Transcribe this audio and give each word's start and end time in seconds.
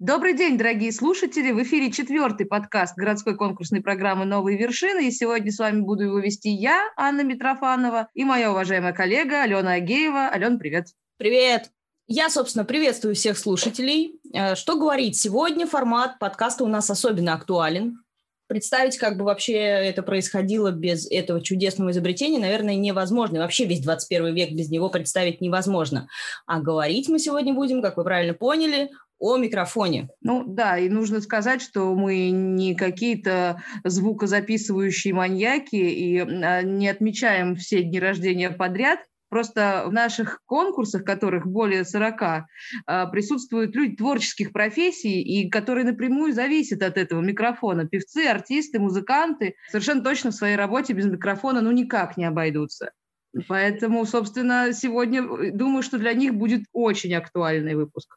Добрый 0.00 0.34
день, 0.34 0.56
дорогие 0.56 0.92
слушатели! 0.92 1.50
В 1.50 1.62
эфире 1.62 1.92
четвертый 1.92 2.46
подкаст 2.46 2.96
городской 2.96 3.36
конкурсной 3.36 3.82
программы 3.82 4.24
«Новые 4.24 4.56
вершины». 4.56 5.08
И 5.08 5.10
сегодня 5.10 5.52
с 5.52 5.58
вами 5.58 5.82
буду 5.82 6.04
его 6.04 6.18
вести 6.20 6.48
я, 6.48 6.90
Анна 6.96 7.20
Митрофанова, 7.20 8.08
и 8.14 8.24
моя 8.24 8.50
уважаемая 8.50 8.94
коллега 8.94 9.42
Алена 9.42 9.72
Агеева. 9.72 10.28
Алена, 10.28 10.56
привет! 10.56 10.86
Привет! 11.18 11.70
Я, 12.06 12.30
собственно, 12.30 12.64
приветствую 12.64 13.14
всех 13.14 13.36
слушателей. 13.36 14.18
Э, 14.32 14.54
что 14.54 14.78
говорить? 14.78 15.18
Сегодня 15.18 15.66
формат 15.66 16.18
подкаста 16.18 16.64
у 16.64 16.68
нас 16.68 16.88
особенно 16.88 17.34
актуален. 17.34 17.98
Представить, 18.46 18.96
как 18.96 19.18
бы 19.18 19.26
вообще 19.26 19.52
это 19.52 20.02
происходило 20.02 20.70
без 20.70 21.10
этого 21.10 21.42
чудесного 21.42 21.90
изобретения, 21.90 22.38
наверное, 22.38 22.74
невозможно. 22.74 23.40
Вообще 23.40 23.66
весь 23.66 23.82
21 23.82 24.34
век 24.34 24.52
без 24.52 24.70
него 24.70 24.88
представить 24.88 25.42
невозможно. 25.42 26.08
А 26.46 26.58
говорить 26.58 27.10
мы 27.10 27.18
сегодня 27.18 27.52
будем, 27.52 27.82
как 27.82 27.98
вы 27.98 28.04
правильно 28.04 28.32
поняли, 28.32 28.88
о 29.20 29.36
микрофоне. 29.36 30.08
Ну 30.22 30.44
да, 30.44 30.78
и 30.78 30.88
нужно 30.88 31.20
сказать, 31.20 31.62
что 31.62 31.94
мы 31.94 32.30
не 32.30 32.74
какие-то 32.74 33.62
звукозаписывающие 33.84 35.14
маньяки 35.14 35.76
и 35.76 36.18
а, 36.18 36.62
не 36.62 36.88
отмечаем 36.88 37.54
все 37.54 37.82
дни 37.82 38.00
рождения 38.00 38.50
подряд. 38.50 39.00
Просто 39.28 39.84
в 39.86 39.92
наших 39.92 40.40
конкурсах, 40.44 41.04
которых 41.04 41.46
более 41.46 41.84
40, 41.84 42.22
а, 42.86 43.06
присутствуют 43.06 43.76
люди 43.76 43.94
творческих 43.94 44.52
профессий, 44.52 45.22
и 45.22 45.48
которые 45.48 45.84
напрямую 45.84 46.32
зависят 46.32 46.82
от 46.82 46.96
этого 46.96 47.20
микрофона. 47.20 47.86
Певцы, 47.86 48.26
артисты, 48.26 48.80
музыканты 48.80 49.54
совершенно 49.70 50.02
точно 50.02 50.30
в 50.30 50.34
своей 50.34 50.56
работе 50.56 50.94
без 50.94 51.06
микрофона 51.06 51.60
ну 51.60 51.70
никак 51.70 52.16
не 52.16 52.24
обойдутся. 52.24 52.90
Поэтому, 53.46 54.04
собственно, 54.06 54.72
сегодня 54.72 55.22
э, 55.22 55.50
думаю, 55.52 55.82
что 55.82 55.98
для 55.98 56.14
них 56.14 56.34
будет 56.34 56.62
очень 56.72 57.14
актуальный 57.14 57.74
выпуск. 57.74 58.16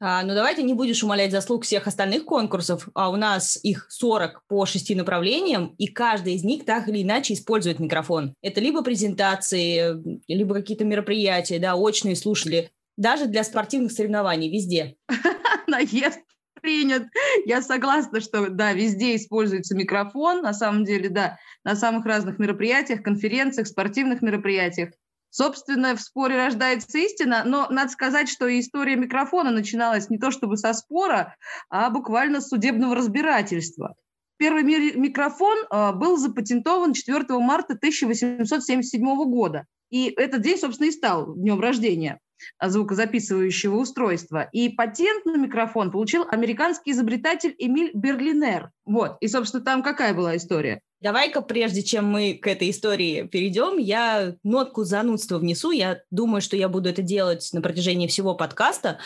А, 0.00 0.22
ну, 0.22 0.34
давайте 0.34 0.62
не 0.62 0.74
будешь 0.74 1.02
умолять 1.02 1.30
заслуг 1.30 1.64
всех 1.64 1.86
остальных 1.86 2.24
конкурсов, 2.24 2.88
а 2.94 3.10
у 3.10 3.16
нас 3.16 3.58
их 3.62 3.86
40 3.90 4.42
по 4.48 4.66
шести 4.66 4.94
направлениям, 4.94 5.74
и 5.78 5.86
каждый 5.86 6.34
из 6.34 6.44
них 6.44 6.64
так 6.64 6.88
или 6.88 7.02
иначе 7.02 7.34
использует 7.34 7.78
микрофон. 7.78 8.34
Это 8.42 8.60
либо 8.60 8.82
презентации, 8.82 9.94
либо 10.26 10.54
какие-то 10.54 10.84
мероприятия, 10.84 11.58
да, 11.58 11.76
очные 11.76 12.16
слушали, 12.16 12.70
даже 12.96 13.26
для 13.26 13.44
спортивных 13.44 13.92
соревнований, 13.92 14.50
везде. 14.50 14.96
Наезд 15.66 16.20
принят. 16.60 17.04
Я 17.44 17.62
согласна, 17.62 18.20
что 18.20 18.48
да, 18.48 18.72
везде 18.72 19.16
используется 19.16 19.76
микрофон. 19.76 20.42
На 20.42 20.54
самом 20.54 20.84
деле, 20.84 21.08
да, 21.08 21.38
на 21.64 21.76
самых 21.76 22.06
разных 22.06 22.38
мероприятиях, 22.38 23.02
конференциях, 23.02 23.68
спортивных 23.68 24.22
мероприятиях. 24.22 24.90
Собственно, 25.36 25.96
в 25.96 26.00
споре 26.00 26.36
рождается 26.36 26.96
истина, 26.96 27.42
но 27.44 27.66
надо 27.68 27.90
сказать, 27.90 28.28
что 28.28 28.46
история 28.56 28.94
микрофона 28.94 29.50
начиналась 29.50 30.08
не 30.08 30.16
то 30.16 30.30
чтобы 30.30 30.56
со 30.56 30.72
спора, 30.72 31.34
а 31.68 31.90
буквально 31.90 32.40
с 32.40 32.50
судебного 32.50 32.94
разбирательства. 32.94 33.96
Первый 34.36 34.62
микрофон 34.62 35.58
а, 35.70 35.92
был 35.92 36.18
запатентован 36.18 36.92
4 36.92 37.24
марта 37.40 37.74
1877 37.74 39.02
года. 39.24 39.64
И 39.90 40.08
этот 40.16 40.40
день, 40.42 40.56
собственно, 40.56 40.86
и 40.86 40.92
стал 40.92 41.34
днем 41.34 41.58
рождения 41.58 42.20
звукозаписывающего 42.62 43.76
устройства. 43.76 44.48
И 44.52 44.68
патент 44.68 45.24
на 45.24 45.36
микрофон 45.36 45.90
получил 45.90 46.26
американский 46.30 46.92
изобретатель 46.92 47.56
Эмиль 47.58 47.90
Берлинер. 47.92 48.70
Вот. 48.84 49.16
И, 49.20 49.26
собственно, 49.26 49.64
там 49.64 49.82
какая 49.82 50.14
была 50.14 50.36
история? 50.36 50.80
Давай-ка, 51.04 51.42
прежде 51.42 51.82
чем 51.82 52.06
мы 52.06 52.32
к 52.32 52.46
этой 52.46 52.70
истории 52.70 53.24
перейдем, 53.26 53.76
я 53.76 54.36
нотку 54.42 54.84
занудства 54.84 55.36
внесу. 55.38 55.70
Я 55.70 56.00
думаю, 56.10 56.40
что 56.40 56.56
я 56.56 56.70
буду 56.70 56.88
это 56.88 57.02
делать 57.02 57.50
на 57.52 57.60
протяжении 57.60 58.06
всего 58.06 58.34
подкаста. 58.34 58.98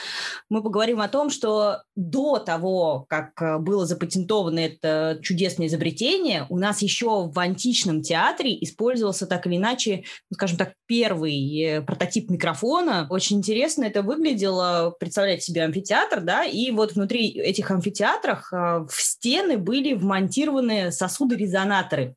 Мы 0.48 0.62
поговорим 0.62 1.00
о 1.00 1.08
том, 1.08 1.28
что 1.28 1.82
до 1.96 2.38
того, 2.38 3.04
как 3.08 3.42
э, 3.42 3.58
было 3.58 3.84
запатентовано 3.84 4.60
это 4.60 5.18
чудесное 5.22 5.66
изобретение, 5.66 6.46
у 6.50 6.56
нас 6.56 6.82
еще 6.82 7.28
в 7.28 7.36
античном 7.36 8.02
театре 8.02 8.56
использовался 8.62 9.26
так 9.26 9.48
или 9.48 9.56
иначе, 9.56 10.04
ну, 10.30 10.34
скажем 10.36 10.56
так, 10.56 10.74
первый 10.86 11.60
э, 11.60 11.82
прототип 11.82 12.30
микрофона. 12.30 13.08
Очень 13.10 13.38
интересно 13.38 13.84
это 13.84 14.02
выглядело, 14.02 14.94
представлять 15.00 15.42
себе 15.42 15.64
амфитеатр, 15.64 16.20
да, 16.20 16.44
и 16.44 16.70
вот 16.70 16.92
внутри 16.92 17.30
этих 17.30 17.72
амфитеатрах 17.72 18.52
э, 18.52 18.86
в 18.88 18.94
стены 19.00 19.58
были 19.58 19.94
вмонтированы 19.94 20.92
сосуды-резонаторы 20.92 21.87
операторы. 21.88 22.16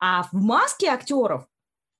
А 0.00 0.22
в 0.24 0.32
маске 0.32 0.88
актеров, 0.88 1.46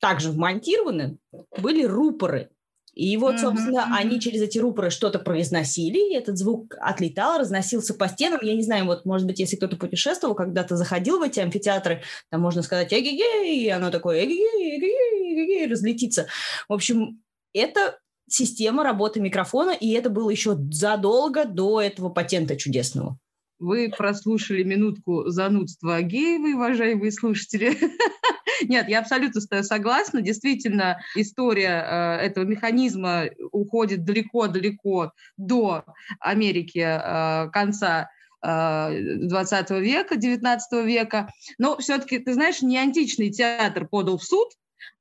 также 0.00 0.30
вмонтированы, 0.30 1.18
были 1.58 1.84
рупоры. 1.84 2.50
И 2.94 3.16
вот, 3.16 3.38
собственно, 3.38 3.80
mm-hmm. 3.80 3.96
они 3.96 4.20
через 4.20 4.42
эти 4.42 4.58
рупоры 4.58 4.90
что-то 4.90 5.20
произносили, 5.20 6.10
и 6.10 6.16
этот 6.16 6.36
звук 6.36 6.74
отлетал, 6.80 7.38
разносился 7.38 7.94
по 7.94 8.08
стенам. 8.08 8.40
Я 8.42 8.54
не 8.54 8.62
знаю, 8.62 8.86
вот, 8.86 9.04
может 9.04 9.26
быть, 9.26 9.38
если 9.38 9.56
кто-то 9.56 9.76
путешествовал, 9.76 10.34
когда-то 10.34 10.76
заходил 10.76 11.20
в 11.20 11.22
эти 11.22 11.38
амфитеатры, 11.38 12.02
там 12.30 12.40
можно 12.40 12.62
сказать 12.62 12.92
«эгегей», 12.92 13.64
и 13.64 13.68
оно 13.68 13.90
такое 13.90 14.24
«эгегей, 14.24 14.78
эгегей, 14.78 15.32
эгегей», 15.32 15.70
разлетится. 15.70 16.26
В 16.68 16.72
общем, 16.72 17.22
это 17.52 18.00
система 18.28 18.82
работы 18.82 19.20
микрофона, 19.20 19.70
и 19.70 19.92
это 19.92 20.10
было 20.10 20.30
еще 20.30 20.56
задолго 20.70 21.44
до 21.44 21.80
этого 21.80 22.08
патента 22.08 22.56
чудесного. 22.56 23.16
Вы 23.58 23.90
прослушали 23.96 24.62
минутку 24.62 25.28
занудства 25.28 25.96
Агеевой, 25.96 26.54
уважаемые 26.54 27.10
слушатели. 27.10 27.76
Нет, 28.62 28.88
я 28.88 29.00
абсолютно 29.00 29.40
согласна. 29.62 30.20
Действительно, 30.22 31.00
история 31.16 31.84
э, 31.84 32.26
этого 32.26 32.44
механизма 32.44 33.24
уходит 33.50 34.04
далеко-далеко 34.04 35.12
до 35.36 35.84
Америки 36.20 36.84
э, 36.84 37.50
конца 37.50 38.10
20 38.42 39.70
э, 39.70 39.80
века, 39.80 40.16
19 40.16 40.84
века. 40.86 41.28
Но 41.58 41.76
все-таки, 41.78 42.18
ты 42.18 42.34
знаешь, 42.34 42.62
не 42.62 42.78
античный 42.78 43.30
театр 43.30 43.88
подал 43.88 44.18
в 44.18 44.24
суд 44.24 44.48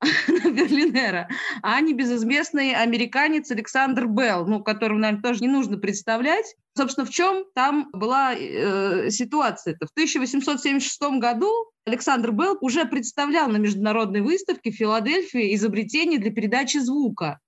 на 0.00 0.50
Берлинера, 0.50 1.28
а 1.62 1.80
небезызвестный 1.80 2.74
американец 2.74 3.50
Александр 3.50 4.06
Белл, 4.06 4.46
ну, 4.46 4.62
которого, 4.62 4.98
наверное, 4.98 5.22
тоже 5.22 5.40
не 5.40 5.48
нужно 5.48 5.78
представлять. 5.78 6.56
Собственно, 6.78 7.06
в 7.06 7.10
чем 7.10 7.44
там 7.56 7.88
была 7.92 8.34
э, 8.34 9.10
ситуация-то? 9.10 9.86
В 9.86 9.90
1876 9.90 11.18
году 11.18 11.50
Александр 11.84 12.30
Белл 12.30 12.56
уже 12.60 12.84
представлял 12.84 13.48
на 13.48 13.56
международной 13.56 14.20
выставке 14.20 14.70
в 14.70 14.76
Филадельфии 14.76 15.54
изобретение 15.56 16.20
для 16.20 16.30
передачи 16.30 16.78
звука. 16.78 17.40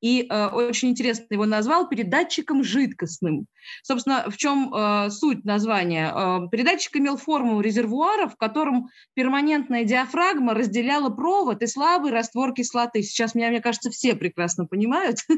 И 0.00 0.26
э, 0.28 0.46
очень 0.46 0.90
интересно 0.90 1.26
его 1.30 1.44
назвал 1.44 1.88
передатчиком 1.88 2.62
жидкостным. 2.62 3.46
Собственно, 3.82 4.30
в 4.30 4.36
чем 4.36 4.72
э, 4.72 5.10
суть 5.10 5.44
названия? 5.44 6.12
Э, 6.14 6.48
передатчик 6.50 6.96
имел 6.96 7.16
форму 7.16 7.60
резервуара, 7.60 8.28
в 8.28 8.36
котором 8.36 8.88
перманентная 9.14 9.84
диафрагма 9.84 10.54
разделяла 10.54 11.10
провод 11.10 11.62
и 11.62 11.66
слабый 11.66 12.12
раствор 12.12 12.52
кислоты. 12.52 13.02
Сейчас 13.02 13.34
меня, 13.34 13.48
мне 13.48 13.60
кажется, 13.60 13.90
все 13.90 14.14
прекрасно 14.14 14.66
понимают. 14.66 15.18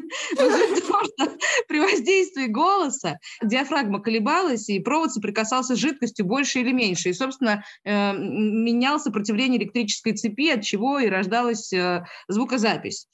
При 1.69 1.80
воздействии 1.80 2.47
голоса 2.47 3.19
диафрагма 3.43 4.00
колебалась, 4.00 4.69
и 4.69 4.81
провод 4.81 5.12
соприкасался 5.12 5.76
с 5.76 5.78
жидкостью 5.78 6.26
больше 6.26 6.60
или 6.60 6.72
меньше. 6.72 7.10
И, 7.10 7.12
собственно, 7.12 7.65
э, 7.84 8.12
менял 8.16 9.00
сопротивление 9.00 9.60
электрической 9.60 10.15
цепи, 10.15 10.50
от 10.50 10.62
чего 10.62 10.99
и 10.99 11.09
рождалась 11.09 11.72
э, 11.72 12.04
звукозапись. 12.28 13.09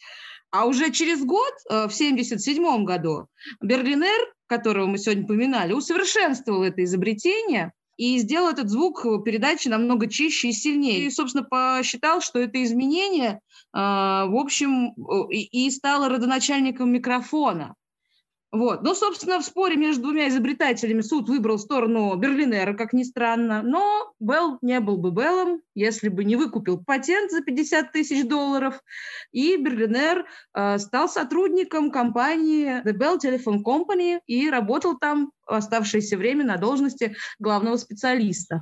А 0.50 0.66
уже 0.66 0.90
через 0.90 1.24
год, 1.24 1.52
э, 1.68 1.88
в 1.88 1.94
1977 1.94 2.84
году, 2.84 3.26
Берлинер, 3.60 4.32
которого 4.46 4.86
мы 4.86 4.98
сегодня 4.98 5.24
упоминали, 5.24 5.72
усовершенствовал 5.72 6.62
это 6.62 6.84
изобретение 6.84 7.72
и 7.96 8.18
сделал 8.18 8.50
этот 8.50 8.68
звук 8.68 9.02
передачи 9.24 9.68
намного 9.68 10.08
чище 10.08 10.48
и 10.48 10.52
сильнее. 10.52 11.06
И, 11.06 11.10
собственно, 11.10 11.44
посчитал, 11.44 12.20
что 12.20 12.40
это 12.40 12.62
изменение, 12.62 13.38
в 13.72 14.36
общем, 14.36 14.92
и 15.30 15.70
стало 15.70 16.08
родоначальником 16.08 16.92
микрофона. 16.92 17.76
Вот. 18.54 18.82
Ну, 18.82 18.94
собственно, 18.94 19.40
в 19.40 19.44
споре 19.44 19.74
между 19.74 20.02
двумя 20.02 20.28
изобретателями 20.28 21.00
суд 21.00 21.28
выбрал 21.28 21.58
сторону 21.58 22.14
Берлинера, 22.14 22.72
как 22.74 22.92
ни 22.92 23.02
странно, 23.02 23.62
но 23.62 24.12
Белл 24.20 24.58
не 24.62 24.78
был 24.78 24.96
бы 24.96 25.10
Беллом, 25.10 25.60
если 25.74 26.08
бы 26.08 26.22
не 26.22 26.36
выкупил 26.36 26.78
патент 26.78 27.32
за 27.32 27.42
50 27.42 27.90
тысяч 27.90 28.24
долларов, 28.24 28.80
и 29.32 29.56
Берлинер 29.56 30.26
э, 30.54 30.78
стал 30.78 31.08
сотрудником 31.08 31.90
компании 31.90 32.80
The 32.84 32.96
Bell 32.96 33.18
Telephone 33.18 33.64
Company 33.64 34.20
и 34.28 34.48
работал 34.48 34.96
там 34.98 35.32
оставшееся 35.48 36.16
время 36.16 36.44
на 36.44 36.56
должности 36.56 37.16
главного 37.40 37.76
специалиста. 37.76 38.60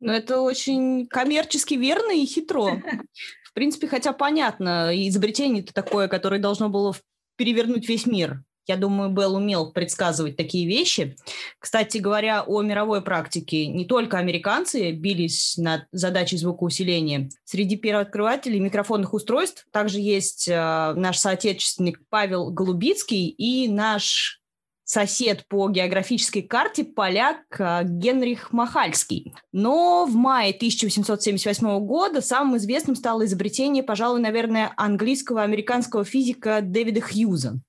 Ну, 0.00 0.12
это 0.12 0.40
очень 0.40 1.06
коммерчески 1.08 1.74
верно 1.74 2.12
и 2.12 2.24
хитро. 2.24 2.80
В 3.44 3.52
принципе, 3.52 3.86
хотя 3.86 4.14
понятно, 4.14 4.92
изобретение-то 4.94 5.74
такое, 5.74 6.08
которое 6.08 6.40
должно 6.40 6.70
было 6.70 6.94
перевернуть 7.36 7.86
весь 7.86 8.06
мир. 8.06 8.42
Я 8.66 8.76
думаю, 8.76 9.10
Белл 9.10 9.36
умел 9.36 9.72
предсказывать 9.72 10.36
такие 10.36 10.66
вещи. 10.66 11.16
Кстати 11.58 11.98
говоря, 11.98 12.42
о 12.42 12.62
мировой 12.62 13.02
практике, 13.02 13.66
не 13.66 13.84
только 13.84 14.18
американцы 14.18 14.90
бились 14.90 15.56
над 15.56 15.84
задачей 15.92 16.36
звукоусиления. 16.36 17.30
Среди 17.44 17.76
первооткрывателей 17.76 18.58
микрофонных 18.58 19.14
устройств 19.14 19.66
также 19.70 20.00
есть 20.00 20.48
э, 20.48 20.94
наш 20.96 21.18
соотечественник 21.18 22.00
Павел 22.08 22.50
Голубицкий 22.50 23.28
и 23.28 23.68
наш 23.68 24.40
сосед 24.86 25.44
по 25.48 25.68
географической 25.68 26.42
карте 26.42 26.84
поляк 26.84 27.40
а, 27.58 27.82
Генрих 27.82 28.52
Махальский. 28.52 29.34
Но 29.52 30.06
в 30.06 30.14
мае 30.14 30.54
1878 30.54 31.80
года 31.84 32.22
самым 32.22 32.56
известным 32.56 32.94
стало 32.94 33.26
изобретение, 33.26 33.82
пожалуй, 33.82 34.20
наверное, 34.20 34.72
английского 34.76 35.42
американского 35.42 36.04
физика 36.04 36.60
Дэвида 36.62 37.00
Хьюза. 37.00 37.60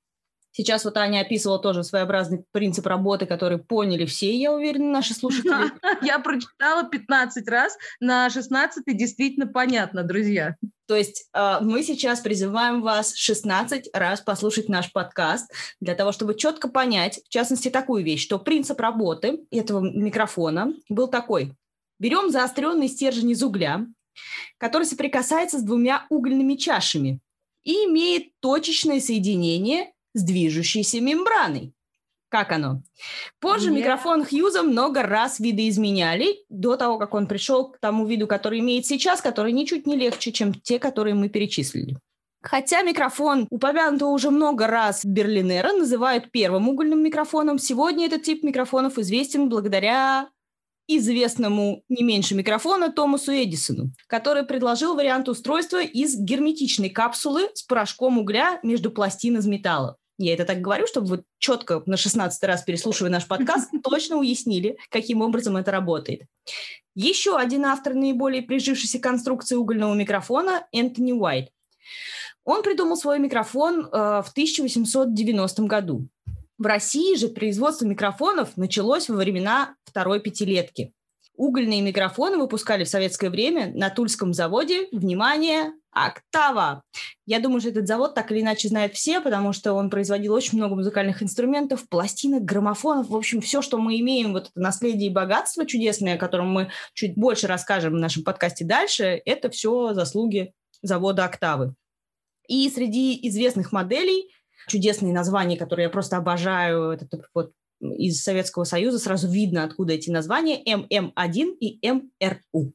Сейчас 0.58 0.86
вот 0.86 0.98
Аня 0.98 1.22
описывала 1.22 1.60
тоже 1.60 1.84
своеобразный 1.84 2.44
принцип 2.52 2.88
работы, 2.88 3.28
который 3.28 3.60
поняли 3.60 4.06
все, 4.08 4.36
я 4.36 4.52
уверена, 4.52 4.90
наши 4.90 5.14
слушатели. 5.14 5.54
Я 6.04 6.18
прочитала 6.18 6.84
15 6.84 7.48
раз, 7.48 7.78
на 8.00 8.28
16 8.32 8.84
действительно 8.88 9.46
понятно, 9.46 10.02
друзья. 10.02 10.56
То 10.88 10.96
есть 10.96 11.30
э, 11.32 11.58
мы 11.62 11.84
сейчас 11.84 12.22
призываем 12.22 12.82
вас 12.82 13.14
16 13.16 13.92
раз 13.94 14.22
послушать 14.22 14.68
наш 14.68 14.92
подкаст 14.92 15.54
для 15.80 15.94
того, 15.94 16.12
чтобы 16.12 16.34
четко 16.34 16.70
понять, 16.70 17.20
в 17.24 17.30
частности, 17.30 17.70
такую 17.70 18.04
вещь, 18.04 18.24
что 18.24 18.40
принцип 18.40 18.80
работы 18.80 19.42
этого 19.52 19.80
микрофона 19.80 20.74
был 20.90 21.08
такой. 21.08 21.54
Берем 22.00 22.32
заостренный 22.32 22.88
стержень 22.88 23.30
из 23.30 23.44
угля, 23.44 23.86
который 24.58 24.86
соприкасается 24.86 25.60
с 25.60 25.62
двумя 25.62 26.08
угольными 26.10 26.56
чашами 26.56 27.20
и 27.64 27.74
имеет 27.86 28.32
точечное 28.40 29.00
соединение 29.00 29.92
с 30.18 30.24
движущейся 30.24 31.00
мембраной. 31.00 31.74
Как 32.30 32.52
оно? 32.52 32.82
Позже 33.40 33.70
yeah. 33.70 33.76
микрофон 33.76 34.26
Хьюза 34.26 34.62
много 34.62 35.04
раз 35.04 35.40
видоизменяли 35.40 36.40
до 36.50 36.76
того, 36.76 36.98
как 36.98 37.14
он 37.14 37.28
пришел 37.28 37.72
к 37.72 37.80
тому 37.80 38.06
виду, 38.06 38.28
который 38.28 38.60
имеет 38.60 38.86
сейчас, 38.86 39.22
который 39.22 39.54
ничуть 39.54 39.88
не 39.88 39.96
легче, 39.96 40.34
чем 40.34 40.54
те, 40.54 40.78
которые 40.78 41.16
мы 41.16 41.30
перечислили. 41.30 41.98
Хотя 42.42 42.82
микрофон, 42.82 43.48
упомянутого 43.50 44.10
уже 44.10 44.30
много 44.30 44.68
раз 44.68 45.06
Берлинера, 45.06 45.72
называют 45.74 46.32
первым 46.32 46.68
угольным 46.68 47.02
микрофоном, 47.02 47.60
сегодня 47.60 48.08
этот 48.08 48.24
тип 48.24 48.44
микрофонов 48.44 48.98
известен 48.98 49.50
благодаря 49.50 50.30
известному 50.88 51.84
не 51.90 52.04
меньше 52.04 52.36
микрофона 52.36 52.92
Томасу 52.92 53.32
Эдисону, 53.34 53.92
который 54.08 54.44
предложил 54.44 54.96
вариант 54.96 55.28
устройства 55.28 55.82
из 55.82 56.18
герметичной 56.18 56.90
капсулы 56.90 57.50
с 57.54 57.64
порошком 57.64 58.18
угля 58.18 58.60
между 58.64 58.92
пластин 58.92 59.38
из 59.38 59.46
металла. 59.46 59.98
Я 60.18 60.34
это 60.34 60.46
так 60.46 60.62
говорю, 60.62 60.88
чтобы 60.88 61.08
вы 61.08 61.24
четко 61.38 61.84
на 61.86 61.96
16 61.96 62.44
раз 62.44 62.64
переслушивая 62.64 63.12
наш 63.12 63.28
подкаст, 63.28 63.70
точно 63.84 64.18
уяснили, 64.18 64.78
каким 64.90 65.22
образом 65.22 65.58
это 65.58 65.72
работает. 65.72 66.24
Еще 66.96 67.38
один 67.38 67.66
автор 67.66 67.94
наиболее 67.94 68.42
прижившейся 68.42 69.00
конструкции 69.00 69.56
угольного 69.56 69.94
микрофона– 69.94 70.66
Энтони 70.72 71.12
Уайт. 71.12 71.50
Он 72.44 72.64
придумал 72.64 72.98
свой 72.98 73.20
микрофон 73.20 73.82
э, 73.82 73.90
в 73.92 74.30
1890 74.32 75.64
году. 75.64 76.08
В 76.58 76.66
России 76.66 77.16
же 77.16 77.28
производство 77.28 77.86
микрофонов 77.86 78.58
началось 78.58 79.10
во 79.10 79.18
времена 79.18 79.76
второй 79.84 80.20
пятилетки. 80.20 80.94
Угольные 81.38 81.82
микрофоны 81.82 82.38
выпускали 82.38 82.84
в 82.84 82.90
советское 82.90 83.30
время 83.30 83.72
на 83.76 83.92
Тульском 83.92 84.34
заводе, 84.34 84.88
внимание, 84.92 85.72
Октава. 85.92 86.82
Я 87.28 87.40
думаю, 87.40 87.60
что 87.60 87.70
этот 87.70 87.88
завод 87.88 88.16
так 88.16 88.32
или 88.32 88.42
иначе 88.42 88.68
знают 88.68 88.94
все, 88.94 89.22
потому 89.22 89.54
что 89.54 89.74
он 89.74 89.92
производил 89.92 90.34
очень 90.34 90.58
много 90.58 90.76
музыкальных 90.76 91.22
инструментов, 91.22 91.88
пластинок, 91.90 92.44
граммофонов, 92.44 93.10
в 93.10 93.16
общем, 93.16 93.42
все, 93.42 93.62
что 93.62 93.78
мы 93.78 94.00
имеем, 94.00 94.34
вот 94.34 94.50
это 94.50 94.60
наследие 94.60 95.12
и 95.12 95.14
богатство 95.14 95.66
чудесное, 95.66 96.16
о 96.16 96.20
котором 96.20 96.52
мы 96.52 96.72
чуть 96.94 97.16
больше 97.16 97.46
расскажем 97.46 97.94
в 97.94 97.98
нашем 97.98 98.24
подкасте 98.24 98.66
дальше, 98.66 99.22
это 99.24 99.52
все 99.52 99.94
заслуги 99.94 100.54
завода 100.82 101.26
«Октавы». 101.26 101.76
И 102.48 102.68
среди 102.70 103.28
известных 103.28 103.72
моделей 103.72 104.32
чудесные 104.68 105.14
названия, 105.14 105.58
которые 105.58 105.86
я 105.86 105.90
просто 105.90 106.18
обожаю, 106.18 106.92
это 106.92 107.08
вот 107.34 107.52
из 107.80 108.24
Советского 108.24 108.64
Союза, 108.64 109.00
сразу 109.00 109.28
видно, 109.28 109.64
откуда 109.64 109.94
эти 109.94 110.10
названия, 110.10 110.62
ММ1 110.64 111.58
и 111.60 111.80
МРУ. 111.90 112.74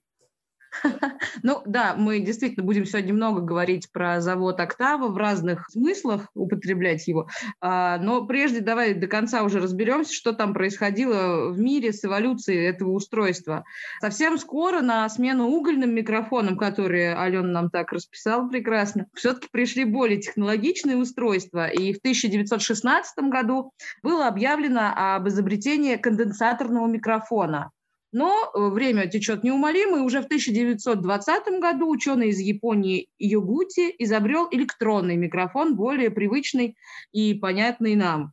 Ну 1.43 1.63
да, 1.67 1.95
мы 1.97 2.21
действительно 2.21 2.65
будем 2.65 2.85
сегодня 2.85 3.15
много 3.15 3.41
говорить 3.41 3.91
про 3.93 4.21
завод 4.21 4.61
«Октава», 4.61 5.09
в 5.09 5.17
разных 5.17 5.69
смыслах 5.71 6.29
употреблять 6.35 7.07
его. 7.09 7.29
А, 7.61 7.99
но 7.99 8.27
прежде 8.27 8.61
давай 8.61 8.95
до 8.95 9.07
конца 9.07 9.43
уже 9.43 9.61
разберемся, 9.61 10.15
что 10.15 10.33
там 10.33 10.55
происходило 10.55 11.51
в 11.51 11.59
мире 11.59 11.93
с 11.93 12.05
эволюцией 12.05 12.67
этого 12.67 12.93
устройства. 12.93 13.65
Совсем 14.01 14.39
скоро 14.39 14.81
на 14.81 15.09
смену 15.09 15.49
угольным 15.49 15.95
микрофонам, 15.95 16.57
которые 16.57 17.15
Алена 17.15 17.49
нам 17.49 17.71
так 17.71 17.93
расписала 17.93 18.49
прекрасно, 18.49 19.07
все-таки 19.15 19.49
пришли 19.51 19.85
более 19.85 20.21
технологичные 20.21 20.97
устройства. 20.97 21.69
И 21.69 21.93
в 21.93 21.99
1916 21.99 23.19
году 23.31 23.73
было 24.03 24.29
объявлено 24.29 24.93
об 24.95 25.29
изобретении 25.29 25.97
конденсаторного 25.97 26.87
микрофона. 26.87 27.71
Но 28.13 28.51
э, 28.55 28.69
время 28.69 29.07
течет 29.07 29.43
неумолимо, 29.43 29.99
и 29.99 30.03
уже 30.03 30.21
в 30.21 30.27
1920 30.27 31.61
году 31.61 31.89
ученый 31.89 32.29
из 32.29 32.39
Японии 32.39 33.09
Йогути 33.19 33.95
изобрел 33.99 34.49
электронный 34.51 35.17
микрофон, 35.17 35.75
более 35.77 36.11
привычный 36.11 36.77
и 37.13 37.33
понятный 37.33 37.97
нам. 37.97 38.33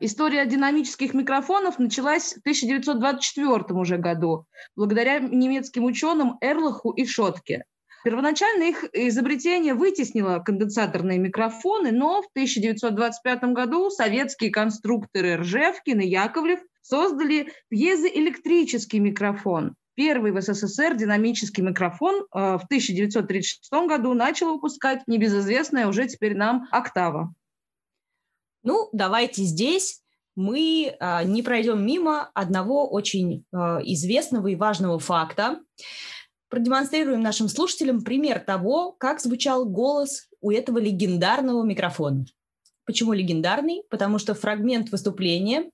История 0.00 0.46
динамических 0.46 1.12
микрофонов 1.12 1.78
началась 1.78 2.34
в 2.34 2.38
1924 2.38 3.78
уже 3.78 3.98
году, 3.98 4.46
благодаря 4.76 5.18
немецким 5.18 5.84
ученым 5.84 6.38
Эрлаху 6.40 6.92
и 6.92 7.04
Шотке. 7.04 7.64
Первоначально 8.04 8.62
их 8.62 8.84
изобретение 8.92 9.74
вытеснило 9.74 10.38
конденсаторные 10.38 11.18
микрофоны, 11.18 11.90
но 11.90 12.22
в 12.22 12.28
1925 12.30 13.42
году 13.52 13.90
советские 13.90 14.50
конструкторы 14.50 15.36
Ржевкин 15.36 16.00
и 16.00 16.06
Яковлев 16.06 16.60
создали 16.88 17.52
пьезоэлектрический 17.68 18.98
микрофон. 18.98 19.74
Первый 19.94 20.32
в 20.32 20.40
СССР 20.40 20.96
динамический 20.96 21.62
микрофон 21.62 22.22
э, 22.22 22.56
в 22.56 22.64
1936 22.64 23.70
году 23.86 24.14
начал 24.14 24.54
выпускать 24.54 25.02
небезызвестная 25.06 25.88
уже 25.88 26.06
теперь 26.06 26.36
нам 26.36 26.66
«Октава». 26.70 27.34
Ну, 28.62 28.88
давайте 28.92 29.42
здесь 29.42 30.00
мы 30.34 30.96
э, 30.98 31.24
не 31.24 31.42
пройдем 31.42 31.84
мимо 31.84 32.30
одного 32.32 32.88
очень 32.88 33.44
э, 33.52 33.56
известного 33.84 34.48
и 34.48 34.56
важного 34.56 34.98
факта. 34.98 35.60
Продемонстрируем 36.48 37.20
нашим 37.20 37.48
слушателям 37.48 38.02
пример 38.02 38.40
того, 38.40 38.92
как 38.92 39.20
звучал 39.20 39.66
голос 39.66 40.28
у 40.40 40.50
этого 40.50 40.78
легендарного 40.78 41.64
микрофона. 41.64 42.24
Почему 42.86 43.12
легендарный? 43.12 43.82
Потому 43.90 44.18
что 44.18 44.34
фрагмент 44.34 44.90
выступления 44.90 45.70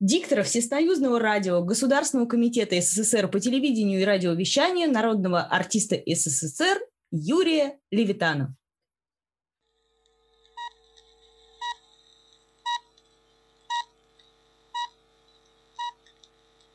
диктора 0.00 0.44
Всесоюзного 0.44 1.18
радио 1.18 1.62
Государственного 1.62 2.28
комитета 2.28 2.80
СССР 2.80 3.28
по 3.28 3.40
телевидению 3.40 4.00
и 4.00 4.04
радиовещанию 4.04 4.90
народного 4.90 5.42
артиста 5.42 6.00
СССР 6.06 6.78
Юрия 7.10 7.78
Левитана. 7.90 8.56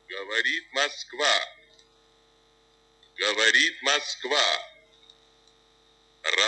Говорит 0.08 0.64
Москва. 0.74 1.34
Говорит 3.18 3.82
Москва. 3.82 4.46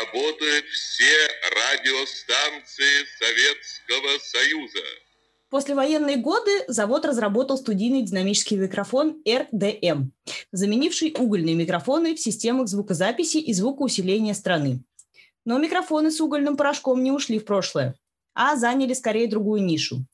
Работают 0.03 0.67
все 0.67 1.29
радиостанции 1.51 3.05
Советского 3.19 4.19
Союза. 4.19 5.06
Послевоенные 5.51 6.17
годы 6.17 6.51
завод 6.69 7.05
разработал 7.05 7.57
студийный 7.57 8.03
динамический 8.03 8.57
микрофон 8.57 9.23
RDM, 9.27 10.11
заменивший 10.53 11.15
угольные 11.19 11.55
микрофоны 11.55 12.15
в 12.15 12.21
системах 12.21 12.69
звукозаписи 12.69 13.39
и 13.39 13.53
звукоусиления 13.53 14.35
страны. 14.35 14.83
Но 15.45 15.59
микрофоны 15.59 16.11
с 16.11 16.21
угольным 16.21 16.57
порошком 16.57 17.03
не 17.03 17.13
ушли 17.13 17.39
в 17.39 17.45
прошлое, 17.45 17.95
а 18.35 18.57
заняли 18.57 18.95
скорее 18.95 19.29
другую 19.29 19.63
нишу. 19.63 20.05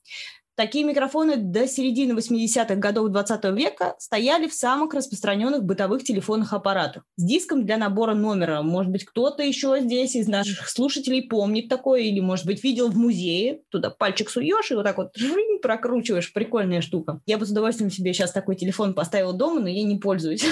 Такие 0.55 0.85
микрофоны 0.85 1.37
до 1.37 1.67
середины 1.67 2.13
80-х 2.13 2.75
годов 2.75 3.09
20 3.09 3.43
века 3.57 3.95
стояли 3.97 4.47
в 4.47 4.53
самых 4.53 4.93
распространенных 4.93 5.63
бытовых 5.63 6.03
телефонных 6.03 6.53
аппаратах 6.53 7.03
с 7.15 7.23
диском 7.23 7.65
для 7.65 7.77
набора 7.77 8.13
номера. 8.13 8.61
Может 8.61 8.91
быть, 8.91 9.03
кто-то 9.03 9.41
еще 9.41 9.79
здесь 9.81 10.15
из 10.15 10.27
наших 10.27 10.69
слушателей 10.69 11.23
помнит 11.23 11.69
такое 11.69 12.01
или, 12.01 12.19
может 12.19 12.45
быть, 12.45 12.63
видел 12.63 12.91
в 12.91 12.95
музее. 12.95 13.61
Туда 13.69 13.89
пальчик 13.89 14.29
суешь 14.29 14.69
и 14.69 14.75
вот 14.75 14.83
так 14.83 14.97
вот 14.97 15.15
жинь, 15.15 15.57
прокручиваешь. 15.59 16.31
Прикольная 16.31 16.81
штука. 16.81 17.19
Я 17.25 17.39
бы 17.39 17.47
с 17.47 17.49
удовольствием 17.49 17.89
себе 17.89 18.13
сейчас 18.13 18.31
такой 18.31 18.55
телефон 18.55 18.93
поставила 18.93 19.33
дома, 19.33 19.59
но 19.59 19.69
я 19.69 19.81
не 19.81 19.97
пользуюсь 19.97 20.45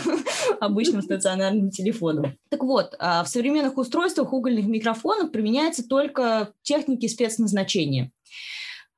обычным 0.60 1.02
стационарным 1.02 1.70
телефоном. 1.70 2.36
Так 2.50 2.62
вот, 2.62 2.94
а 3.00 3.24
в 3.24 3.28
современных 3.28 3.76
устройствах 3.78 4.32
угольных 4.32 4.66
микрофонов 4.66 5.32
применяются 5.32 5.82
только 5.88 6.52
техники 6.62 7.08
спецназначения. 7.08 8.12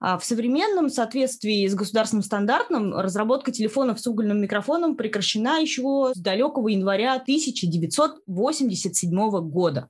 А 0.05 0.19
в 0.19 0.25
современном 0.25 0.89
соответствии 0.89 1.65
с 1.65 1.77
государственным 1.77 2.25
стандартом 2.25 2.93
разработка 2.93 3.53
телефонов 3.53 4.01
с 4.01 4.07
угольным 4.09 4.41
микрофоном 4.41 4.97
прекращена 4.97 5.61
еще 5.61 6.11
с 6.13 6.19
далекого 6.19 6.67
января 6.67 7.15
1987 7.15 9.31
года. 9.49 9.89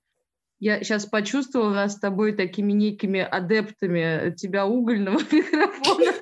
Я 0.60 0.84
сейчас 0.84 1.06
почувствовала 1.06 1.72
нас 1.72 1.94
с 1.94 1.98
тобой 1.98 2.32
такими 2.32 2.72
некими 2.72 3.20
адептами 3.20 4.34
тебя 4.36 4.66
угольного 4.66 5.18
микрофона 5.32 6.12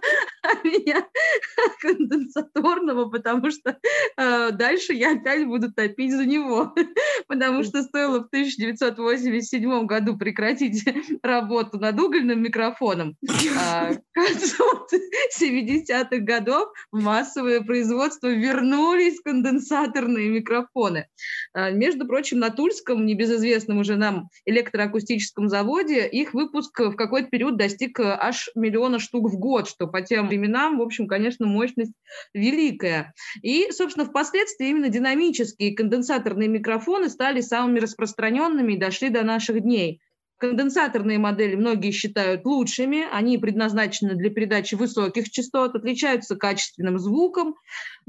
меня 0.64 1.06
конденсаторного, 1.80 3.08
потому 3.08 3.50
что 3.50 3.76
э, 4.16 4.50
дальше 4.52 4.92
я 4.92 5.12
опять 5.12 5.46
буду 5.46 5.72
топить 5.72 6.12
за 6.12 6.24
него, 6.24 6.74
потому 7.26 7.62
что 7.64 7.82
стоило 7.82 8.22
в 8.22 8.26
1987 8.26 9.86
году 9.86 10.16
прекратить 10.16 10.84
работу 11.22 11.78
над 11.78 11.98
угольным 12.00 12.42
микрофоном. 12.42 13.16
А 13.58 13.94
к 13.94 14.00
концу 14.12 14.64
70-х 15.40 16.18
годов 16.18 16.68
в 16.90 17.02
массовое 17.02 17.60
производство 17.60 18.28
вернулись 18.28 19.20
конденсаторные 19.20 20.28
микрофоны. 20.28 21.06
А, 21.52 21.70
между 21.70 22.06
прочим, 22.06 22.38
на 22.38 22.50
Тульском, 22.50 23.06
небезызвестном 23.06 23.78
уже 23.78 23.96
нам 23.96 24.28
электроакустическом 24.44 25.48
заводе, 25.48 26.06
их 26.06 26.34
выпуск 26.34 26.78
в 26.78 26.94
какой-то 26.94 27.28
период 27.28 27.56
достиг 27.56 28.00
аж 28.00 28.48
миллиона 28.54 28.98
штук 28.98 29.30
в 29.30 29.38
год, 29.38 29.68
что 29.68 29.86
по 29.86 30.02
тем 30.02 30.28
временам, 30.28 30.78
в 30.78 30.82
общем, 30.82 31.06
конечно, 31.06 31.46
мощность 31.46 31.92
великая. 32.34 33.14
И, 33.42 33.70
собственно, 33.70 34.06
впоследствии 34.06 34.68
именно 34.68 34.88
динамические 34.88 35.74
конденсаторные 35.74 36.48
микрофоны 36.48 37.09
стали 37.10 37.42
самыми 37.42 37.80
распространенными 37.80 38.72
и 38.72 38.78
дошли 38.78 39.10
до 39.10 39.22
наших 39.22 39.60
дней. 39.60 40.00
Конденсаторные 40.38 41.18
модели 41.18 41.54
многие 41.54 41.90
считают 41.90 42.46
лучшими, 42.46 43.04
они 43.12 43.36
предназначены 43.36 44.14
для 44.14 44.30
передачи 44.30 44.74
высоких 44.74 45.30
частот, 45.30 45.74
отличаются 45.74 46.34
качественным 46.34 46.98
звуком, 46.98 47.56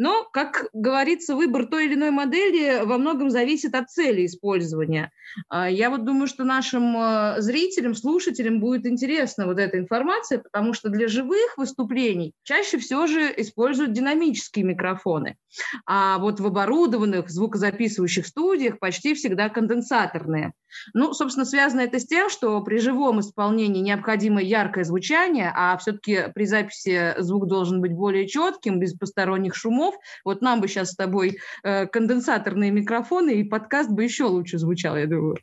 но, 0.01 0.27
как 0.33 0.65
говорится, 0.73 1.35
выбор 1.35 1.67
той 1.67 1.85
или 1.85 1.93
иной 1.93 2.09
модели 2.09 2.83
во 2.83 2.97
многом 2.97 3.29
зависит 3.29 3.75
от 3.75 3.91
цели 3.91 4.25
использования. 4.25 5.11
А, 5.47 5.69
я 5.69 5.91
вот 5.91 6.05
думаю, 6.05 6.25
что 6.25 6.43
нашим 6.43 6.97
э, 6.97 7.35
зрителям, 7.37 7.93
слушателям 7.93 8.59
будет 8.59 8.87
интересна 8.87 9.45
вот 9.45 9.59
эта 9.59 9.77
информация, 9.77 10.39
потому 10.39 10.73
что 10.73 10.89
для 10.89 11.07
живых 11.07 11.55
выступлений 11.55 12.33
чаще 12.41 12.79
всего 12.79 13.05
же 13.05 13.31
используют 13.37 13.93
динамические 13.93 14.65
микрофоны, 14.65 15.37
а 15.85 16.17
вот 16.17 16.39
в 16.39 16.47
оборудованных 16.47 17.29
звукозаписывающих 17.29 18.25
студиях 18.25 18.79
почти 18.79 19.13
всегда 19.13 19.49
конденсаторные. 19.49 20.53
Ну, 20.93 21.13
собственно, 21.13 21.45
связано 21.45 21.81
это 21.81 21.99
с 21.99 22.07
тем, 22.07 22.29
что 22.29 22.59
при 22.61 22.79
живом 22.79 23.19
исполнении 23.19 23.81
необходимо 23.81 24.41
яркое 24.41 24.83
звучание, 24.83 25.51
а 25.55 25.77
все-таки 25.77 26.31
при 26.33 26.45
записи 26.45 27.13
звук 27.19 27.47
должен 27.47 27.81
быть 27.81 27.93
более 27.93 28.27
четким, 28.27 28.79
без 28.79 28.93
посторонних 28.93 29.55
шумов. 29.55 29.90
Вот 30.25 30.41
нам 30.41 30.61
бы 30.61 30.67
сейчас 30.67 30.91
с 30.91 30.95
тобой 30.95 31.39
э, 31.63 31.87
конденсаторные 31.87 32.71
микрофоны, 32.71 33.41
и 33.41 33.43
подкаст 33.43 33.89
бы 33.89 34.03
еще 34.03 34.25
лучше 34.25 34.57
звучал, 34.57 34.97
я 34.97 35.07
думаю. 35.07 35.37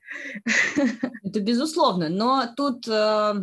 Это 1.23 1.41
безусловно, 1.41 2.09
но 2.09 2.45
тут 2.57 2.87
э, 2.89 3.35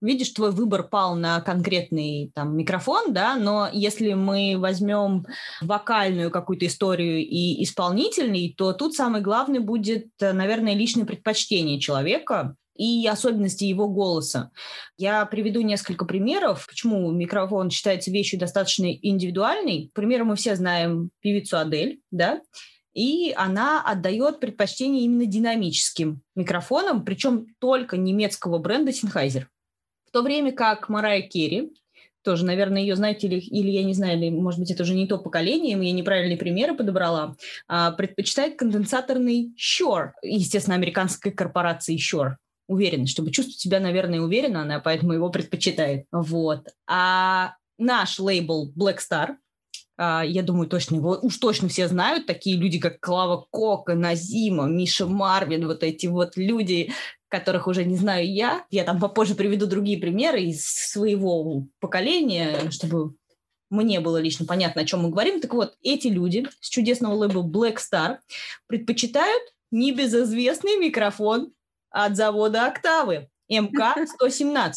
видишь, 0.00 0.30
твой 0.30 0.52
выбор 0.52 0.84
пал 0.84 1.16
на 1.16 1.40
конкретный 1.40 2.30
там 2.34 2.56
микрофон, 2.56 3.12
да, 3.12 3.36
но 3.36 3.68
если 3.72 4.12
мы 4.12 4.56
возьмем 4.58 5.26
вокальную 5.60 6.30
какую-то 6.30 6.66
историю 6.66 7.18
и 7.18 7.62
исполнительный, 7.62 8.54
то 8.56 8.72
тут 8.72 8.94
самый 8.94 9.20
главный 9.20 9.60
будет, 9.60 10.08
наверное, 10.20 10.74
личное 10.74 11.04
предпочтение 11.04 11.80
человека, 11.80 12.54
и 12.78 13.06
особенности 13.06 13.64
его 13.64 13.88
голоса. 13.88 14.50
Я 14.96 15.26
приведу 15.26 15.60
несколько 15.60 16.04
примеров, 16.04 16.66
почему 16.68 17.10
микрофон 17.10 17.70
считается 17.70 18.10
вещью 18.10 18.38
достаточно 18.38 18.90
индивидуальной. 18.90 19.90
К 19.92 19.96
примеру, 19.96 20.24
мы 20.24 20.36
все 20.36 20.54
знаем 20.54 21.10
певицу 21.20 21.58
Адель, 21.58 22.00
да, 22.10 22.40
и 22.94 23.34
она 23.36 23.82
отдает 23.82 24.40
предпочтение 24.40 25.04
именно 25.04 25.26
динамическим 25.26 26.22
микрофонам, 26.36 27.04
причем 27.04 27.46
только 27.58 27.96
немецкого 27.96 28.58
бренда 28.58 28.92
Sennheiser. 28.92 29.46
В 30.06 30.12
то 30.12 30.22
время 30.22 30.52
как 30.52 30.88
Марая 30.88 31.22
Керри, 31.22 31.72
тоже, 32.22 32.44
наверное, 32.44 32.82
ее 32.82 32.94
знаете, 32.96 33.26
или, 33.26 33.40
или 33.40 33.70
я 33.70 33.84
не 33.84 33.94
знаю, 33.94 34.18
или, 34.18 34.30
может 34.30 34.60
быть, 34.60 34.70
это 34.70 34.82
уже 34.84 34.94
не 34.94 35.06
то 35.06 35.18
поколение, 35.18 35.78
я 35.80 35.92
неправильные 35.92 36.36
примеры 36.36 36.74
подобрала, 36.74 37.36
а, 37.66 37.92
предпочитает 37.92 38.58
конденсаторный 38.58 39.54
Shure, 39.56 40.10
естественно, 40.22 40.76
американской 40.76 41.32
корпорации 41.32 41.96
Shure 41.96 42.36
уверенность, 42.68 43.12
чтобы 43.12 43.32
чувствовать 43.32 43.58
себя, 43.58 43.80
наверное, 43.80 44.20
уверенно, 44.20 44.62
она 44.62 44.78
поэтому 44.78 45.14
его 45.14 45.30
предпочитает. 45.30 46.06
Вот. 46.12 46.68
А 46.86 47.54
наш 47.78 48.18
лейбл 48.20 48.72
Black 48.76 48.98
Star, 48.98 49.36
а, 49.96 50.24
я 50.24 50.42
думаю, 50.42 50.68
точно 50.68 50.96
его 50.96 51.18
уж 51.20 51.38
точно 51.38 51.68
все 51.68 51.88
знают, 51.88 52.26
такие 52.26 52.56
люди, 52.56 52.78
как 52.78 53.00
Клава 53.00 53.46
Кока, 53.50 53.94
Назима, 53.94 54.66
Миша 54.68 55.06
Марвин, 55.06 55.66
вот 55.66 55.82
эти 55.82 56.06
вот 56.06 56.36
люди, 56.36 56.92
которых 57.28 57.66
уже 57.66 57.84
не 57.84 57.96
знаю 57.96 58.30
я. 58.30 58.64
Я 58.70 58.84
там 58.84 59.00
попозже 59.00 59.34
приведу 59.34 59.66
другие 59.66 59.98
примеры 59.98 60.42
из 60.42 60.64
своего 60.64 61.66
поколения, 61.80 62.70
чтобы 62.70 63.14
мне 63.70 64.00
было 64.00 64.18
лично 64.18 64.46
понятно, 64.46 64.82
о 64.82 64.84
чем 64.84 65.00
мы 65.00 65.10
говорим. 65.10 65.40
Так 65.40 65.52
вот, 65.52 65.74
эти 65.82 66.08
люди 66.08 66.46
с 66.60 66.68
чудесного 66.68 67.14
лейбла 67.14 67.42
Black 67.42 67.76
Star 67.76 68.18
предпочитают 68.66 69.42
небезызвестный 69.70 70.76
микрофон 70.78 71.52
от 71.90 72.16
завода 72.16 72.66
«Октавы» 72.66 73.28
МК-117. 73.50 74.72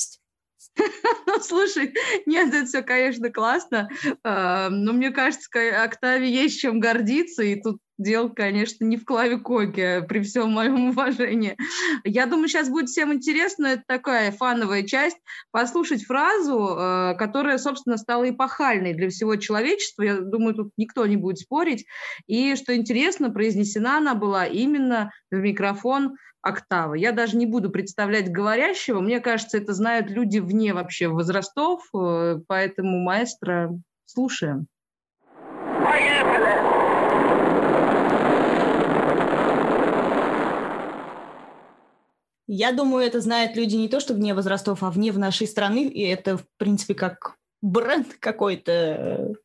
Слушай, 1.42 1.94
нет, 2.26 2.54
это 2.54 2.66
все, 2.66 2.82
конечно, 2.82 3.30
классно, 3.32 3.90
а, 4.24 4.70
но 4.70 4.94
мне 4.94 5.12
кажется, 5.12 5.50
Октаве 5.84 6.32
есть 6.32 6.60
чем 6.60 6.80
гордиться, 6.80 7.44
и 7.44 7.62
тут 7.62 7.80
дело, 8.02 8.30
конечно, 8.30 8.84
не 8.86 8.98
в 8.98 9.06
Клаве 9.06 9.38
Коке, 9.38 10.02
при 10.08 10.22
всем 10.22 10.52
моем 10.52 10.90
уважении. 10.90 11.58
Я 12.04 12.26
думаю, 12.26 12.48
сейчас 12.48 12.70
будет 12.70 12.90
всем 12.90 13.14
интересно, 13.14 13.68
это 13.68 13.84
такая 13.88 14.32
фановая 14.32 14.84
часть, 14.84 15.18
послушать 15.52 16.04
фразу, 16.04 16.76
а, 16.78 17.14
которая, 17.16 17.58
собственно, 17.58 17.98
стала 17.98 18.30
эпохальной 18.30 18.94
для 18.94 19.10
всего 19.10 19.36
человечества. 19.36 20.04
Я 20.04 20.22
думаю, 20.22 20.56
тут 20.56 20.72
никто 20.78 21.06
не 21.06 21.18
будет 21.18 21.40
спорить. 21.40 21.86
И, 22.28 22.56
что 22.56 22.76
интересно, 22.76 23.30
произнесена 23.30 23.98
она 23.98 24.16
была 24.16 24.46
именно 24.46 25.12
в 25.30 25.36
микрофон 25.36 26.16
октавы. 26.42 26.98
Я 26.98 27.12
даже 27.12 27.38
не 27.38 27.46
буду 27.46 27.70
представлять 27.70 28.32
говорящего. 28.32 29.00
Мне 29.00 29.20
кажется, 29.20 29.58
это 29.58 29.74
знают 29.74 30.10
люди 30.10 30.40
вне 30.40 30.74
вообще 30.74 31.08
возрастов, 31.08 31.84
э, 31.94 32.40
поэтому 32.48 33.00
маэстро 33.00 33.78
слушаем. 34.06 34.68
Я 42.54 42.74
думаю, 42.74 43.06
это 43.06 43.22
знают 43.22 43.56
люди 43.56 43.78
не 43.78 43.88
то, 43.88 44.02
что 44.02 44.14
вне 44.14 44.34
возрастов, 44.34 44.84
а 44.84 44.92
вне 44.92 45.14
в 45.14 45.18
нашей 45.18 45.48
страны, 45.48 45.88
и 45.88 46.02
это, 46.02 46.38
в 46.38 46.46
принципе, 46.58 46.96
как 46.96 47.38
бренд 47.62 48.16
какой-то, 48.20 49.36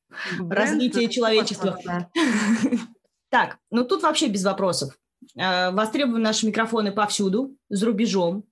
бренд 0.41 0.53
развитие 0.53 1.09
человечества. 1.09 1.79
Так, 3.29 3.59
ну 3.71 3.85
тут 3.85 4.03
вообще 4.03 4.29
без 4.29 4.45
вопросов. 4.45 4.97
Э, 5.37 5.73
востребованы 5.73 6.23
наши 6.23 6.47
микрофоны 6.47 6.93
повсюду, 6.93 7.57
за 7.69 7.87
рубежом. 7.87 8.45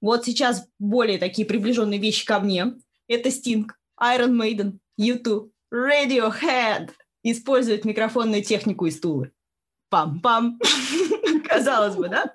Вот 0.00 0.24
сейчас 0.24 0.66
более 0.78 1.18
такие 1.18 1.46
приближенные 1.46 2.00
вещи 2.00 2.24
ко 2.24 2.40
мне. 2.40 2.74
Это 3.06 3.28
Sting, 3.28 3.66
Iron 4.02 4.32
Maiden, 4.32 4.78
YouTube, 4.96 5.52
Radiohead 5.72 6.90
используют 7.22 7.84
микрофонную 7.84 8.42
технику 8.42 8.86
и 8.86 8.90
стулы. 8.90 9.32
Пам-пам. 9.92 10.58
Казалось 11.48 11.96
бы, 11.96 12.08
да? 12.08 12.34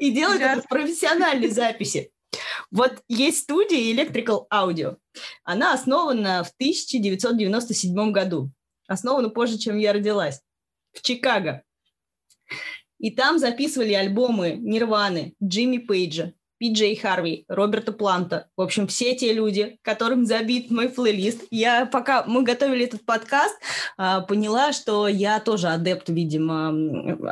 И 0.00 0.12
делают 0.12 0.40
это 0.40 0.62
в 0.62 0.68
профессиональной 0.68 1.48
записи. 1.48 2.12
Вот 2.70 3.02
есть 3.08 3.44
студия 3.44 3.92
Electrical 3.92 4.46
Audio. 4.52 4.96
Она 5.42 5.72
основана 5.72 6.44
в 6.44 6.50
1997 6.54 8.12
году. 8.12 8.52
Основана 8.86 9.28
позже, 9.28 9.58
чем 9.58 9.76
я 9.76 9.92
родилась. 9.92 10.40
В 10.92 11.02
Чикаго. 11.02 11.64
И 12.98 13.10
там 13.10 13.38
записывали 13.38 13.92
альбомы 13.92 14.52
Нирваны, 14.52 15.34
Джимми 15.42 15.78
Пейджа, 15.78 16.32
Пи 16.58 16.72
Джей 16.72 16.96
Харви, 16.96 17.44
Роберта 17.48 17.92
Планта. 17.92 18.48
В 18.56 18.62
общем, 18.62 18.88
все 18.88 19.14
те 19.14 19.32
люди, 19.32 19.78
которым 19.82 20.26
забит 20.26 20.72
мой 20.72 20.88
плейлист. 20.88 21.44
Я 21.52 21.86
пока 21.86 22.24
мы 22.24 22.42
готовили 22.42 22.84
этот 22.84 23.06
подкаст, 23.06 23.54
а, 23.96 24.22
поняла, 24.22 24.72
что 24.72 25.06
я 25.06 25.38
тоже 25.38 25.68
адепт, 25.68 26.08
видимо, 26.08 26.74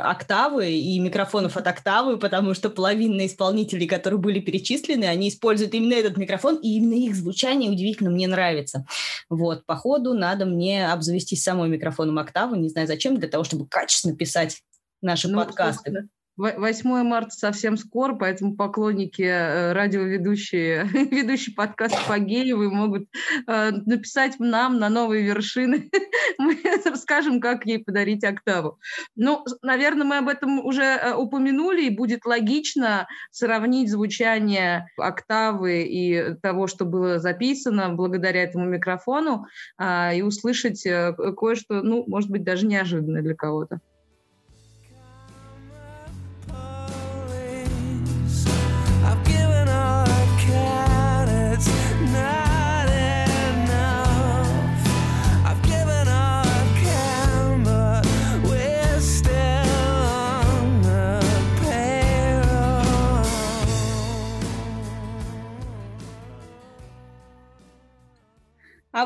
октавы 0.01 0.71
и 0.71 0.97
микрофонов 0.99 1.57
от 1.57 1.67
октавы, 1.67 2.17
потому 2.17 2.53
что 2.53 2.69
половина 2.69 3.25
исполнителей, 3.25 3.85
которые 3.85 4.19
были 4.19 4.39
перечислены, 4.39 5.03
они 5.03 5.27
используют 5.27 5.73
именно 5.73 5.95
этот 5.95 6.15
микрофон, 6.15 6.55
и 6.55 6.77
именно 6.77 6.93
их 6.93 7.13
звучание 7.13 7.69
удивительно 7.69 8.09
мне 8.09 8.29
нравится. 8.29 8.85
Вот, 9.29 9.65
по 9.65 9.75
ходу 9.75 10.13
надо 10.13 10.45
мне 10.45 10.89
обзавестись 10.89 11.43
самой 11.43 11.67
микрофоном 11.67 12.17
октавы, 12.17 12.57
не 12.57 12.69
знаю 12.69 12.87
зачем, 12.87 13.17
для 13.17 13.27
того, 13.27 13.43
чтобы 13.43 13.67
качественно 13.67 14.15
писать 14.15 14.61
наши 15.01 15.27
ну, 15.27 15.43
подкасты. 15.43 16.07
8 16.37 17.03
марта 17.03 17.31
совсем 17.31 17.77
скоро, 17.77 18.13
поэтому 18.13 18.55
поклонники, 18.55 19.23
э, 19.23 19.73
радиоведущие, 19.73 20.83
ведущие 21.11 21.55
подкаст 21.55 21.95
Пагеевы 22.07 22.69
могут 22.69 23.07
э, 23.47 23.71
написать 23.71 24.39
нам 24.39 24.77
на 24.77 24.89
новые 24.89 25.23
вершины. 25.23 25.89
Мы 26.37 26.57
расскажем, 26.85 27.39
как 27.39 27.65
ей 27.65 27.83
подарить 27.83 28.23
октаву. 28.23 28.77
Ну, 29.15 29.43
наверное, 29.63 30.05
мы 30.05 30.17
об 30.17 30.27
этом 30.27 30.63
уже 30.63 30.83
э, 30.83 31.15
упомянули, 31.15 31.85
и 31.85 31.95
будет 31.95 32.25
логично 32.25 33.07
сравнить 33.31 33.89
звучание 33.89 34.87
октавы 34.97 35.83
и 35.83 36.35
того, 36.41 36.67
что 36.67 36.85
было 36.85 37.17
записано 37.17 37.89
благодаря 37.89 38.43
этому 38.43 38.65
микрофону, 38.65 39.47
а, 39.77 40.13
и 40.13 40.21
услышать 40.21 40.83
кое-что, 40.83 41.81
ну, 41.81 42.03
может 42.07 42.29
быть, 42.29 42.43
даже 42.43 42.67
неожиданное 42.67 43.23
для 43.23 43.35
кого-то. 43.35 43.79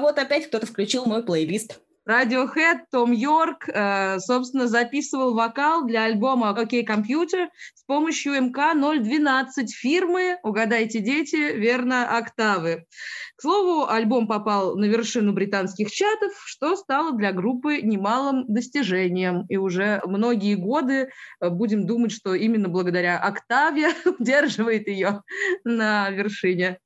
Вот 0.01 0.19
опять 0.19 0.47
кто-то 0.47 0.65
включил 0.65 1.05
мой 1.05 1.23
плейлист. 1.23 1.79
Radiohead, 2.09 2.79
Том 2.91 3.11
Йорк, 3.11 3.69
э, 3.69 4.17
собственно, 4.19 4.67
записывал 4.67 5.35
вокал 5.35 5.85
для 5.85 6.05
альбома 6.05 6.49
«Окей, 6.49 6.83
компьютер» 6.83 7.49
с 7.75 7.83
помощью 7.83 8.33
МК-012 8.33 9.67
фирмы, 9.67 10.39
угадайте, 10.41 10.99
дети, 10.99 11.35
верно, 11.35 12.17
октавы. 12.17 12.85
К 13.35 13.41
слову, 13.41 13.87
альбом 13.87 14.27
попал 14.27 14.75
на 14.75 14.85
вершину 14.85 15.33
британских 15.33 15.91
чатов, 15.91 16.31
что 16.43 16.75
стало 16.75 17.15
для 17.15 17.33
группы 17.33 17.81
немалым 17.81 18.45
достижением. 18.47 19.45
И 19.47 19.57
уже 19.57 20.01
многие 20.05 20.55
годы 20.55 21.11
э, 21.39 21.49
будем 21.49 21.85
думать, 21.85 22.11
что 22.11 22.33
именно 22.33 22.67
благодаря 22.67 23.19
октаве 23.19 23.89
удерживает 24.19 24.87
ее 24.87 25.21
на 25.63 26.09
вершине. 26.09 26.79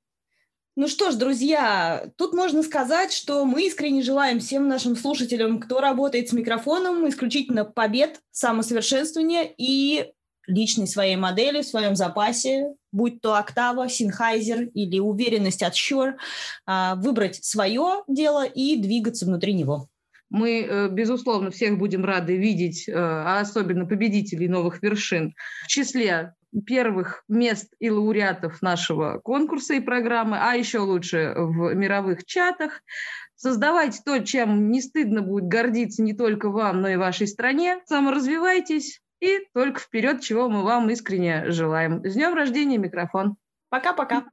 Ну 0.78 0.90
что 0.90 1.10
ж, 1.10 1.16
друзья, 1.16 2.10
тут 2.18 2.34
можно 2.34 2.62
сказать, 2.62 3.14
что 3.14 3.46
мы 3.46 3.66
искренне 3.66 4.02
желаем 4.02 4.40
всем 4.40 4.68
нашим 4.68 4.98
слушателям, 4.98 5.62
кто 5.62 5.80
работает 5.80 6.28
с 6.28 6.34
микрофоном, 6.34 7.08
исключительно 7.08 7.64
побед, 7.64 8.20
самосовершенствования 8.32 9.50
и 9.58 10.12
личной 10.48 10.88
своей 10.88 11.16
модели 11.16 11.62
в 11.62 11.66
своем 11.68 11.96
запасе, 11.96 12.74
будь 12.92 13.22
то 13.22 13.36
октава, 13.36 13.88
синхайзер 13.88 14.64
или 14.74 15.00
уверенность 15.00 15.64
от 15.64 15.76
Shure, 15.76 16.16
а, 16.66 16.96
выбрать 16.96 17.44
свое 17.44 18.04
дело 18.10 18.46
и 18.46 18.76
двигаться 18.76 19.26
внутри 19.26 19.54
него. 19.54 19.88
Мы, 20.30 20.64
э, 20.64 20.90
безусловно, 20.90 21.52
всех 21.52 21.78
будем 21.78 22.04
рады 22.04 22.36
видеть, 22.36 22.90
э, 22.90 22.94
а 22.96 23.40
особенно 23.40 23.86
победителей 23.86 24.50
новых 24.50 24.82
вершин, 24.84 25.36
в 25.64 25.68
числе 25.68 26.34
первых 26.62 27.24
мест 27.28 27.74
и 27.80 27.90
лауреатов 27.90 28.62
нашего 28.62 29.20
конкурса 29.20 29.74
и 29.74 29.80
программы, 29.80 30.38
а 30.40 30.54
еще 30.54 30.80
лучше 30.80 31.34
в 31.36 31.74
мировых 31.74 32.26
чатах. 32.26 32.82
Создавайте 33.36 34.02
то, 34.06 34.20
чем 34.20 34.72
не 34.72 34.82
стыдно 34.82 35.22
будет 35.22 35.48
гордиться 35.48 36.02
не 36.02 36.14
только 36.14 36.50
вам, 36.50 36.82
но 36.82 36.90
и 36.90 36.96
вашей 36.96 37.28
стране. 37.28 37.82
Саморазвивайтесь 37.86 39.02
и 39.20 39.40
только 39.54 39.80
вперед, 39.80 40.22
чего 40.22 40.50
мы 40.50 40.64
вам 40.64 40.90
искренне 40.90 41.52
желаем. 41.52 42.04
С 42.06 42.14
днем 42.14 42.34
рождения, 42.34 42.78
микрофон. 42.78 43.36
Пока-пока. 43.70 44.26